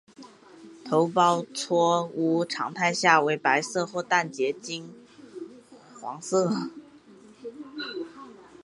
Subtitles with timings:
[0.83, 4.25] 头孢唑肟常态下为白色或淡
[5.99, 6.55] 黄色结晶。